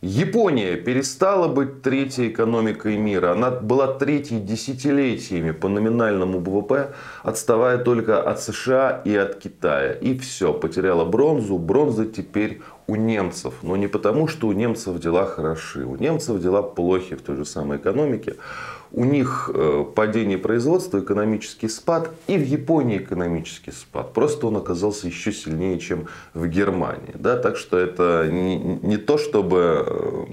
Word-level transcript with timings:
Япония 0.00 0.76
перестала 0.76 1.48
быть 1.48 1.80
третьей 1.80 2.28
экономикой 2.28 2.98
мира. 2.98 3.32
Она 3.32 3.50
была 3.50 3.86
третьей 3.86 4.38
десятилетиями 4.38 5.52
по 5.52 5.68
номинальному 5.68 6.40
ВВП, 6.40 6.94
отставая 7.22 7.78
только 7.78 8.22
от 8.22 8.40
США 8.42 9.00
и 9.04 9.16
от 9.16 9.36
Китая. 9.36 9.92
И 9.92 10.18
все, 10.18 10.52
потеряла 10.52 11.06
бронзу. 11.06 11.56
Бронза 11.56 12.04
теперь 12.04 12.60
у 12.86 12.96
немцев. 12.96 13.54
Но 13.62 13.76
не 13.76 13.86
потому, 13.86 14.28
что 14.28 14.48
у 14.48 14.52
немцев 14.52 14.98
дела 15.00 15.26
хороши. 15.26 15.84
У 15.84 15.96
немцев 15.96 16.40
дела 16.40 16.62
плохи 16.62 17.16
в 17.16 17.22
той 17.22 17.36
же 17.36 17.44
самой 17.44 17.78
экономике. 17.78 18.36
У 18.92 19.04
них 19.04 19.50
э, 19.52 19.84
падение 19.94 20.38
производства, 20.38 21.00
экономический 21.00 21.68
спад. 21.68 22.10
И 22.26 22.36
в 22.36 22.44
Японии 22.44 22.98
экономический 22.98 23.72
спад. 23.72 24.12
Просто 24.12 24.46
он 24.46 24.56
оказался 24.56 25.06
еще 25.06 25.32
сильнее, 25.32 25.78
чем 25.80 26.06
в 26.34 26.46
Германии. 26.46 27.14
Да? 27.14 27.36
Так 27.38 27.56
что 27.56 27.78
это 27.78 28.28
не, 28.30 28.56
не 28.56 28.96
то, 28.98 29.18
чтобы 29.18 29.84
э, 29.86 30.24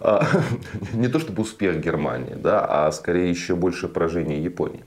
а, 0.00 0.26
не 0.94 1.08
то 1.08 1.18
чтобы 1.18 1.42
успех 1.42 1.80
Германии, 1.80 2.34
да, 2.34 2.64
а 2.86 2.92
скорее 2.92 3.28
еще 3.28 3.54
больше 3.54 3.88
поражение 3.88 4.42
Японии. 4.42 4.84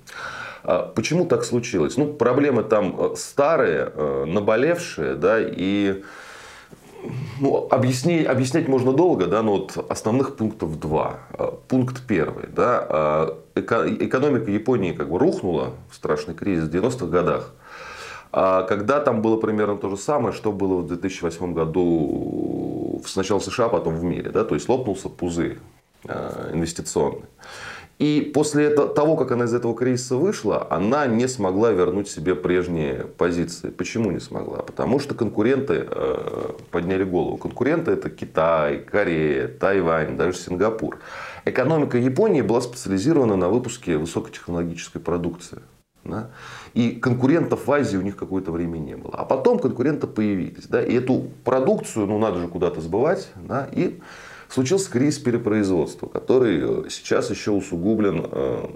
А 0.63 0.91
почему 0.95 1.26
так 1.26 1.44
случилось? 1.44 1.98
Ну, 1.98 2.13
проблемы 2.13 2.63
там 2.63 2.95
э, 2.98 3.16
старые, 3.16 3.91
наболевшие, 4.26 5.16
да, 5.16 5.38
и 5.40 6.02
ну, 7.40 7.68
объяснить, 7.70 8.27
объяснять 8.27 8.68
можно 8.68 8.94
долго, 8.94 9.27
да, 9.27 9.41
но 9.41 9.54
вот 9.54 9.86
основных 9.90 10.36
пунктов 10.36 10.80
два. 10.80 11.20
А, 11.32 11.58
пункт 11.68 12.04
первый. 12.08 12.48
Да, 12.48 12.86
а, 12.90 13.38
экономика 13.55 14.52
Японии 14.52 14.94
как 14.94 15.10
бы 15.10 15.20
рухнула 15.20 15.72
в 15.90 15.96
страшный 15.96 16.34
кризис 16.34 16.68
в 16.68 16.76
90-х 16.76 17.08
годах. 17.08 17.54
А 18.32 18.63
когда 18.63 18.99
там 18.99 19.22
было 19.22 19.38
примерно 19.38 19.77
то 19.77 19.90
же 19.90 19.98
самое, 19.98 20.34
что 20.34 20.52
было 20.52 20.82
в 20.82 20.88
2008 20.88 21.54
году 21.54 23.02
сначала 23.05 23.40
в 23.40 23.44
США, 23.44 23.70
потом 23.70 23.96
в 23.96 24.04
мире. 24.04 24.30
Да? 24.30 24.44
То 24.44 24.55
есть 24.55 24.68
лопнулся 24.68 25.10
пузырь 25.10 25.60
инвестиционный. 26.54 27.26
И 27.98 28.29
после 28.34 28.70
того, 28.71 29.15
как 29.15 29.32
она 29.32 29.46
из 29.46 29.54
этого 29.54 29.74
кризиса 29.74 30.18
вышла, 30.18 30.68
она 30.70 31.07
не 31.07 31.27
смогла 31.27 31.71
вернуть 31.71 32.10
себе 32.10 32.35
прежние 32.35 33.05
позиции. 33.05 33.70
Почему 33.70 34.12
не 34.12 34.20
смогла? 34.20 34.57
Потому 34.57 34.99
что 34.99 35.15
конкуренты 35.15 35.88
э, 35.90 36.51
подняли 36.71 37.05
голову. 37.05 37.38
Конкуренты 37.38 37.91
это 37.91 38.10
Китай, 38.10 38.79
Корея, 38.79 39.48
Тайвань, 39.48 40.18
даже 40.18 40.38
Сингапур. 40.38 40.99
Экономика 41.46 41.98
Японии 41.98 42.41
была 42.41 42.60
специализирована 42.60 43.38
на 43.38 43.48
выпуске 43.48 43.96
высокотехнологической 43.96 44.99
продукции. 44.99 45.60
Да? 46.04 46.32
И 46.73 46.91
конкурентов 46.91 47.66
в 47.66 47.71
Азии 47.71 47.96
у 47.96 48.01
них 48.01 48.18
какое-то 48.18 48.51
время 48.51 48.77
не 48.77 48.98
было. 48.98 49.16
А 49.16 49.23
потом 49.23 49.57
конкуренты 49.57 50.05
появились. 50.05 50.68
Да? 50.68 50.84
И 50.84 50.96
эту 50.96 51.29
продукцию 51.46 52.07
ну, 52.07 52.20
надо 52.20 52.40
же 52.40 52.49
куда-то 52.49 52.82
сбывать. 52.82 53.29
Да? 53.35 53.70
И 53.71 53.99
Случился 54.49 54.91
кризис 54.91 55.20
перепроизводства, 55.20 56.07
который 56.07 56.85
э, 56.85 56.90
сейчас 56.90 57.29
еще 57.29 57.51
усугублен, 57.51 58.26
э, 58.32 58.68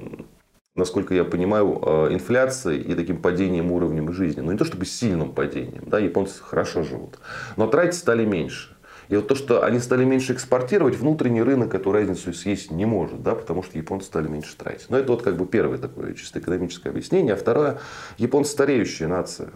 насколько 0.76 1.14
я 1.14 1.24
понимаю, 1.24 1.82
э, 1.82 2.14
инфляцией 2.14 2.82
и 2.82 2.96
таким 2.96 3.22
падением 3.22 3.72
уровня 3.72 4.10
жизни. 4.12 4.42
Но 4.42 4.52
не 4.52 4.58
то 4.58 4.66
чтобы 4.66 4.86
сильным 4.86 5.34
падением. 5.34 5.84
Да, 5.88 6.00
японцы 6.00 6.42
хорошо 6.42 6.84
живут. 6.84 7.20
Но 7.58 7.68
тратить 7.68 7.96
стали 7.96 8.26
меньше. 8.26 8.76
И 9.10 9.16
вот 9.16 9.28
то, 9.28 9.34
что 9.34 9.64
они 9.64 9.80
стали 9.80 10.06
меньше 10.06 10.34
экспортировать, 10.34 10.96
внутренний 10.96 11.42
рынок 11.42 11.74
эту 11.74 11.92
разницу 11.92 12.32
съесть 12.32 12.70
не 12.70 12.86
может, 12.86 13.24
да, 13.24 13.34
потому 13.34 13.64
что 13.64 13.76
японцы 13.78 14.06
стали 14.06 14.28
меньше 14.28 14.56
тратить. 14.56 14.88
Но 14.90 14.98
это 14.98 15.12
вот 15.12 15.24
как 15.24 15.36
бы 15.36 15.48
первое 15.48 15.80
такое 15.80 16.14
чисто 16.14 16.40
экономическое 16.40 16.90
объяснение. 16.90 17.34
А 17.34 17.36
второе, 17.36 17.80
японцы 18.18 18.52
стареющая 18.52 19.08
нация. 19.08 19.50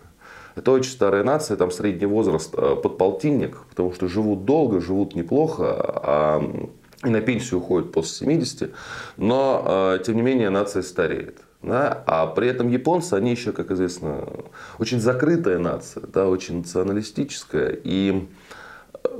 Это 0.55 0.71
очень 0.71 0.91
старая 0.91 1.23
нация, 1.23 1.57
там 1.57 1.71
средний 1.71 2.05
возраст 2.05 2.53
э, 2.55 2.75
подполтинник, 2.75 3.57
потому 3.69 3.93
что 3.93 4.07
живут 4.07 4.45
долго, 4.45 4.79
живут 4.79 5.15
неплохо, 5.15 5.65
а 5.65 6.67
и 7.03 7.09
на 7.09 7.21
пенсию 7.21 7.59
уходят 7.59 7.91
после 7.91 8.27
70, 8.27 8.71
но 9.17 9.97
э, 9.97 10.03
тем 10.05 10.15
не 10.15 10.21
менее 10.21 10.49
нация 10.49 10.81
стареет. 10.81 11.39
Да? 11.61 12.03
А 12.07 12.27
при 12.27 12.47
этом 12.47 12.69
японцы, 12.69 13.13
они 13.13 13.31
еще, 13.31 13.51
как 13.51 13.71
известно, 13.71 14.27
очень 14.79 14.99
закрытая 14.99 15.59
нация, 15.59 16.03
да, 16.07 16.27
очень 16.27 16.57
националистическая. 16.57 17.77
И 17.83 18.27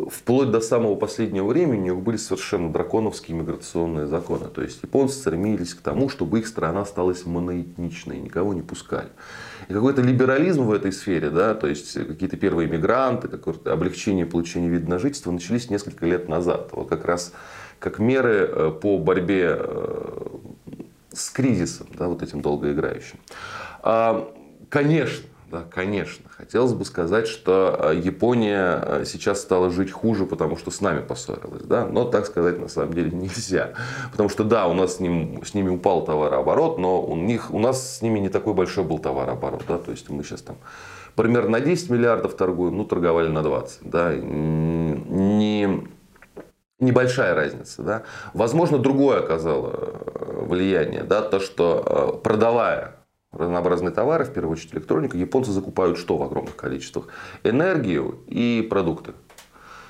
вплоть 0.10 0.52
до 0.52 0.60
самого 0.60 0.96
последнего 0.96 1.48
времени 1.48 1.90
у 1.90 1.96
них 1.96 2.04
были 2.04 2.18
совершенно 2.18 2.72
драконовские 2.72 3.38
миграционные 3.38 4.08
законы. 4.08 4.48
То 4.48 4.62
есть 4.62 4.82
японцы 4.82 5.16
стремились 5.16 5.74
к 5.74 5.82
тому, 5.82 6.10
чтобы 6.10 6.40
их 6.40 6.48
страна 6.48 6.82
осталась 6.82 7.26
моноэтничной, 7.26 8.20
никого 8.20 8.54
не 8.54 8.62
пускали. 8.62 9.10
И 9.70 9.74
какой-то 9.74 10.02
либерализм 10.02 10.64
в 10.64 10.72
этой 10.72 10.92
сфере, 10.92 11.30
да, 11.30 11.54
то 11.54 11.68
есть 11.68 11.94
какие-то 11.94 12.38
первые 12.38 12.68
мигранты, 12.68 13.28
какое-то 13.28 13.72
облегчение 13.72 14.26
получения 14.26 14.70
вида 14.70 14.90
на 14.90 15.00
жительство 15.00 15.32
начались 15.32 15.70
несколько 15.70 16.06
лет 16.06 16.28
назад. 16.28 16.70
Вот 16.72 16.90
как 16.90 17.06
раз 17.06 17.34
как 17.80 18.00
меры 18.00 18.50
э, 18.50 18.72
по 18.72 18.98
борьбе 18.98 19.58
э, 19.60 20.28
с 21.12 21.30
кризисом, 21.30 21.88
да, 21.98 22.08
вот 22.08 22.24
этим 22.24 22.42
долгоиграющим. 22.42 23.20
А, 23.82 24.34
конечно, 24.70 25.26
да, 25.54 25.64
конечно. 25.70 26.26
Хотелось 26.36 26.74
бы 26.74 26.84
сказать, 26.84 27.28
что 27.28 27.80
э, 27.80 28.02
Япония 28.04 28.82
э, 28.82 29.04
сейчас 29.06 29.40
стала 29.40 29.70
жить 29.70 29.92
хуже, 29.92 30.26
потому 30.26 30.58
что 30.58 30.72
с 30.72 30.82
нами 30.82 31.02
поссорилась. 31.02 31.62
Да? 31.62 31.86
Но 31.86 32.06
так 32.06 32.26
сказать 32.26 32.60
на 32.60 32.68
самом 32.68 32.94
деле 32.94 33.12
нельзя. 33.16 33.74
Потому 34.12 34.30
что 34.30 34.44
да, 34.44 34.66
у 34.66 34.74
нас 34.74 34.96
с, 34.96 35.00
ним, 35.00 35.46
с 35.46 35.54
ними 35.54 35.70
упал 35.70 36.06
товарооборот, 36.06 36.80
но 36.80 37.00
у, 37.00 37.16
них, 37.16 37.54
у 37.54 37.60
нас 37.60 37.98
с 37.98 38.02
ними 38.02 38.18
не 38.18 38.30
такой 38.30 38.56
большой 38.56 38.84
был 38.84 38.98
товарооборот. 38.98 39.64
Да? 39.68 39.78
То 39.78 39.92
есть 39.92 40.10
мы 40.10 40.24
сейчас 40.24 40.42
там 40.42 40.56
примерно 41.16 41.52
на 41.52 41.60
10 41.60 41.92
миллиардов 41.92 42.36
торгуем, 42.36 42.76
ну 42.76 42.84
торговали 42.84 43.28
на 43.28 43.44
20. 43.44 43.82
Да? 43.84 44.12
Не, 44.16 45.88
небольшая 46.80 47.36
разница. 47.36 47.84
Да? 47.84 48.04
Возможно, 48.34 48.80
другое 48.80 49.20
оказало 49.20 49.72
э, 49.76 50.46
влияние. 50.48 51.04
Да? 51.04 51.22
То, 51.22 51.40
что 51.40 52.20
продавая 52.24 53.03
разнообразные 53.34 53.92
товары, 53.92 54.26
в 54.26 54.34
первую 54.34 54.54
очередь 54.54 54.74
электроника, 54.74 55.18
японцы 55.18 55.52
закупают 55.52 55.98
что 55.98 56.18
в 56.18 56.24
огромных 56.24 56.56
количествах? 56.56 57.08
Энергию 57.44 58.20
и 58.28 58.66
продукты. 58.70 59.14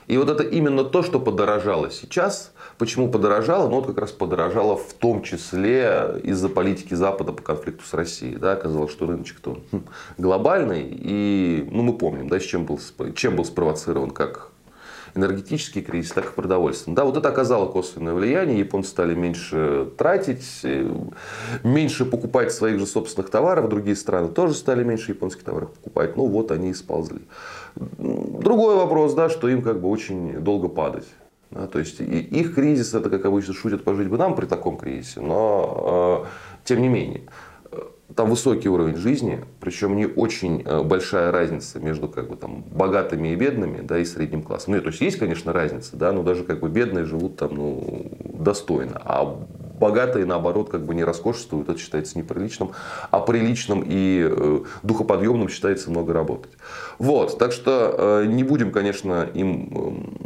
И 0.08 0.18
вот 0.18 0.30
это 0.30 0.44
именно 0.44 0.84
то, 0.84 1.02
что 1.02 1.20
подорожало 1.20 1.90
сейчас. 1.90 2.52
Почему 2.78 3.10
подорожало? 3.10 3.70
Ну, 3.70 3.78
вот 3.78 3.88
как 3.88 3.98
раз 4.00 4.12
подорожало 4.12 4.76
в 4.76 4.94
том 4.94 5.24
числе 5.24 6.20
из-за 6.24 6.50
политики 6.50 6.94
Запада 6.94 7.32
по 7.32 7.42
конфликту 7.42 7.86
с 7.86 7.94
Россией. 7.94 8.36
Да, 8.36 8.54
оказалось, 8.54 8.92
что 8.92 9.06
рыночек-то 9.06 9.60
хм, 9.72 9.86
глобальный. 10.18 10.90
И 10.92 11.68
ну, 11.72 11.84
мы 11.84 11.94
помним, 11.98 12.28
да, 12.28 12.40
с 12.40 12.44
чем 12.44 12.66
был, 12.66 12.80
чем 13.16 13.36
был 13.36 13.46
спровоцирован 13.46 14.12
как 14.12 14.52
энергетический 15.16 15.82
кризис, 15.82 16.12
так 16.12 16.26
и 16.26 16.34
продовольственный. 16.34 16.96
Да, 16.96 17.06
вот 17.06 17.18
это 17.18 17.30
оказало 17.30 17.72
косвенное 17.72 18.14
влияние. 18.14 18.60
Японцы 18.60 18.90
стали 18.90 19.16
меньше 19.16 19.90
тратить, 19.98 20.66
меньше 21.64 22.06
покупать 22.06 22.52
своих 22.52 22.80
же 22.80 22.86
собственных 22.86 23.30
товаров. 23.30 23.70
Другие 23.70 23.96
страны 23.96 24.30
тоже 24.30 24.54
стали 24.54 24.84
меньше 24.84 25.12
японских 25.12 25.44
товаров 25.44 25.72
покупать. 25.72 26.18
Ну 26.18 26.26
вот 26.26 26.52
они 26.52 26.72
и 26.72 26.74
сползли. 26.74 27.22
Другой 27.76 28.76
вопрос, 28.76 29.14
да, 29.14 29.30
что 29.30 29.48
им 29.48 29.62
как 29.62 29.82
бы 29.82 29.90
очень 29.90 30.40
долго 30.42 30.68
падать. 30.68 31.08
Да, 31.52 31.68
то 31.68 31.78
есть 31.78 32.00
их 32.00 32.56
кризис, 32.56 32.96
это 32.96 33.12
как 33.12 33.26
обычно 33.26 33.54
шутят 33.54 33.84
пожить 33.84 34.08
бы 34.08 34.18
нам 34.18 34.36
при 34.36 34.48
таком 34.48 34.76
кризисе, 34.76 35.22
но 35.22 36.26
э, 36.26 36.64
тем 36.64 36.82
не 36.82 36.88
менее 36.88 37.22
там 38.16 38.30
высокий 38.30 38.70
уровень 38.70 38.96
жизни, 38.96 39.44
причем 39.60 39.96
не 39.96 40.06
очень 40.06 40.62
э, 40.66 40.84
большая 40.84 41.32
разница 41.32 41.80
между 41.80 42.08
как 42.08 42.30
бы, 42.30 42.36
там, 42.36 42.64
богатыми 42.64 43.30
и 43.30 43.36
бедными, 43.36 43.82
да, 43.82 44.00
и 44.00 44.06
средним 44.06 44.44
классом. 44.44 44.74
Ну, 44.74 44.82
то 44.82 44.90
есть 44.90 45.02
есть, 45.02 45.18
конечно, 45.18 45.54
разница, 45.54 45.96
да, 45.96 46.12
но 46.12 46.24
даже 46.24 46.44
как 46.44 46.60
бы 46.60 46.70
бедные 46.70 47.06
живут 47.06 47.38
там 47.38 47.56
ну, 47.56 48.12
достойно, 48.24 49.02
а 49.04 49.26
богатые, 49.80 50.26
наоборот, 50.26 50.70
как 50.70 50.86
бы 50.86 50.96
не 50.96 51.04
роскошествуют, 51.04 51.70
это 51.70 51.80
считается 51.80 52.18
неприличным, 52.18 52.72
а 53.12 53.20
приличным 53.20 53.84
и 53.86 54.28
э, 54.30 54.60
духоподъемным 54.84 55.50
считается 55.50 55.90
много 55.90 56.14
работать. 56.14 56.54
Вот, 57.00 57.38
так 57.38 57.52
что 57.52 58.22
э, 58.24 58.26
не 58.28 58.44
будем, 58.44 58.72
конечно, 58.72 59.28
им 59.34 60.18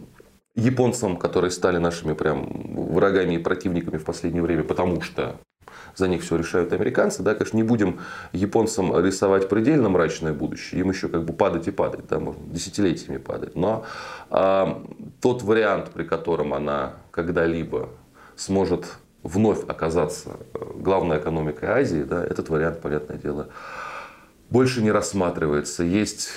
э, 0.55 0.61
японцам, 0.61 1.17
которые 1.17 1.51
стали 1.51 1.77
нашими 1.77 2.13
прям 2.13 2.47
врагами 2.75 3.35
и 3.35 3.37
противниками 3.37 3.97
в 3.97 4.05
последнее 4.05 4.43
время, 4.43 4.63
потому 4.63 5.01
что 5.01 5.37
за 5.97 6.07
них 6.07 6.21
все 6.21 6.37
решают 6.37 6.71
американцы, 6.73 7.23
да, 7.23 7.33
конечно, 7.33 7.57
не 7.57 7.63
будем 7.63 7.99
японцам 8.31 9.03
рисовать 9.03 9.49
предельно 9.49 9.89
мрачное 9.89 10.31
будущее, 10.31 10.81
им 10.81 10.91
еще 10.91 11.09
как 11.09 11.25
бы 11.25 11.33
падать 11.33 11.67
и 11.67 11.71
падать, 11.71 12.07
да, 12.07 12.19
можно 12.19 12.41
десятилетиями 12.45 13.17
падать, 13.17 13.55
но 13.55 13.85
а, 14.29 14.85
тот 15.21 15.41
вариант, 15.41 15.89
при 15.89 16.03
котором 16.03 16.53
она 16.53 16.93
когда-либо 17.11 17.89
сможет 18.35 18.85
вновь 19.23 19.67
оказаться 19.67 20.37
э, 20.53 20.59
главной 20.75 21.17
экономикой 21.17 21.69
Азии, 21.69 22.03
да, 22.03 22.23
этот 22.23 22.49
вариант, 22.49 22.79
понятное 22.81 23.17
дело, 23.17 23.49
больше 24.49 24.81
не 24.81 24.91
рассматривается. 24.91 25.83
Есть 25.83 26.29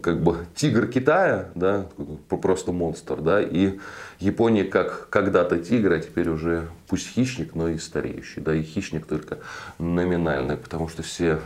как 0.00 0.22
бы 0.22 0.46
тигр 0.54 0.86
Китая, 0.86 1.50
да, 1.54 1.86
просто 2.28 2.72
монстр, 2.72 3.20
да, 3.20 3.40
и 3.42 3.78
Япония 4.18 4.64
как 4.64 5.08
когда-то 5.10 5.58
тигр, 5.58 5.92
а 5.92 5.98
теперь 6.00 6.28
уже 6.28 6.68
пусть 6.88 7.08
хищник, 7.08 7.54
но 7.54 7.68
и 7.68 7.78
стареющий, 7.78 8.42
да, 8.42 8.54
и 8.54 8.62
хищник 8.62 9.06
только 9.06 9.38
номинальный, 9.78 10.56
потому 10.56 10.88
что 10.88 11.02
все 11.02 11.40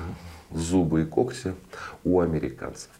зубы 0.50 1.02
и 1.02 1.04
когти 1.04 1.54
у 2.04 2.20
американцев. 2.20 2.90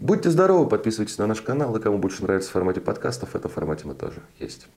Будьте 0.00 0.30
здоровы, 0.30 0.68
подписывайтесь 0.68 1.18
на 1.18 1.26
наш 1.26 1.40
канал. 1.40 1.74
И 1.76 1.80
кому 1.80 1.98
больше 1.98 2.22
нравится 2.22 2.50
в 2.50 2.52
формате 2.52 2.80
подкастов, 2.80 3.30
в 3.30 3.34
этом 3.34 3.50
формате 3.50 3.82
мы 3.84 3.94
тоже 3.94 4.22
есть. 4.38 4.68